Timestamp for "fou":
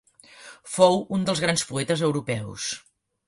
0.75-0.97